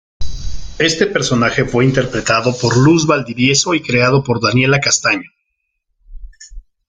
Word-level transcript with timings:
Este 0.79 1.05
personaje 1.05 1.63
fue 1.63 1.85
interpretado 1.85 2.57
por 2.57 2.75
Luz 2.75 3.05
Valdivieso 3.05 3.75
y 3.75 3.83
creado 3.83 4.23
por 4.23 4.41
Daniella 4.41 4.79
Castagno. 4.79 5.29